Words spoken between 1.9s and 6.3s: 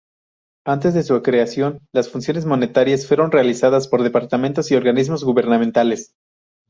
las funciones monetarias fueron realizadas por departamentos y organismos gubernamentales.